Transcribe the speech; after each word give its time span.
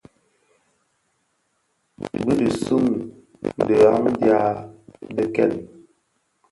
Bi 2.23 2.33
dhi 2.39 2.47
suň 2.63 2.85
dhighan 3.67 4.03
dya 4.21 4.39
dhi 5.15 5.23
nken. 5.29 5.51